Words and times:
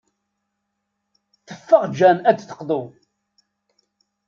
Teffeɣ 1.47 1.83
Jane 1.97 2.21
ad 2.29 2.35
d-teqḍu. 2.37 2.81